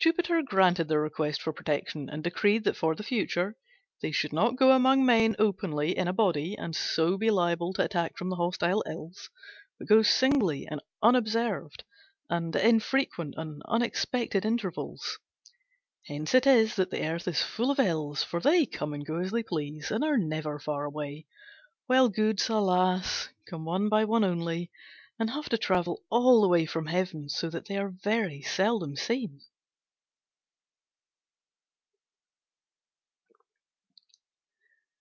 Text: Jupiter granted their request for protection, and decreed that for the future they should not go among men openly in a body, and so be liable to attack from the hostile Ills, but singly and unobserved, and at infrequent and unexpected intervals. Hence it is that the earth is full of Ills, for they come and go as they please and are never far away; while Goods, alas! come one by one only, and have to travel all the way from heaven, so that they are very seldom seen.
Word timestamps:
Jupiter 0.00 0.42
granted 0.42 0.88
their 0.88 1.00
request 1.00 1.40
for 1.40 1.54
protection, 1.54 2.10
and 2.10 2.22
decreed 2.22 2.64
that 2.64 2.76
for 2.76 2.94
the 2.94 3.02
future 3.02 3.56
they 4.02 4.12
should 4.12 4.34
not 4.34 4.54
go 4.56 4.72
among 4.72 5.06
men 5.06 5.34
openly 5.38 5.96
in 5.96 6.06
a 6.06 6.12
body, 6.12 6.58
and 6.58 6.76
so 6.76 7.16
be 7.16 7.30
liable 7.30 7.72
to 7.72 7.84
attack 7.86 8.18
from 8.18 8.28
the 8.28 8.36
hostile 8.36 8.84
Ills, 8.86 9.30
but 9.80 10.04
singly 10.04 10.66
and 10.66 10.82
unobserved, 11.02 11.84
and 12.28 12.54
at 12.54 12.62
infrequent 12.66 13.32
and 13.38 13.62
unexpected 13.66 14.44
intervals. 14.44 15.18
Hence 16.06 16.34
it 16.34 16.46
is 16.46 16.76
that 16.76 16.90
the 16.90 17.02
earth 17.08 17.26
is 17.26 17.40
full 17.40 17.70
of 17.70 17.80
Ills, 17.80 18.22
for 18.22 18.40
they 18.40 18.66
come 18.66 18.92
and 18.92 19.06
go 19.06 19.20
as 19.20 19.30
they 19.30 19.42
please 19.42 19.90
and 19.90 20.04
are 20.04 20.18
never 20.18 20.58
far 20.58 20.84
away; 20.84 21.24
while 21.86 22.10
Goods, 22.10 22.50
alas! 22.50 23.30
come 23.48 23.64
one 23.64 23.88
by 23.88 24.04
one 24.04 24.22
only, 24.22 24.70
and 25.18 25.30
have 25.30 25.48
to 25.48 25.56
travel 25.56 26.02
all 26.10 26.42
the 26.42 26.48
way 26.48 26.66
from 26.66 26.88
heaven, 26.88 27.30
so 27.30 27.48
that 27.48 27.68
they 27.68 27.78
are 27.78 27.88
very 28.02 28.42
seldom 28.42 28.96
seen. 28.96 29.40